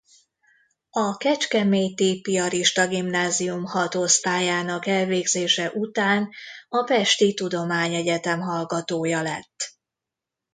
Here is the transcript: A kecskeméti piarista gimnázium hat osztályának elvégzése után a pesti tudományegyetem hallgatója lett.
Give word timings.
A 0.89 1.17
kecskeméti 1.17 2.21
piarista 2.21 2.87
gimnázium 2.87 3.63
hat 3.65 3.95
osztályának 3.95 4.85
elvégzése 4.87 5.71
után 5.71 6.29
a 6.69 6.83
pesti 6.83 7.33
tudományegyetem 7.33 8.39
hallgatója 8.39 9.21
lett. 9.21 9.73